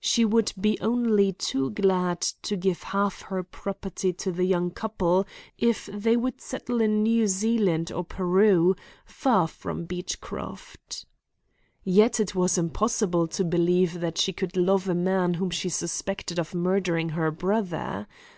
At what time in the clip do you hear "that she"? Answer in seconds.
14.00-14.32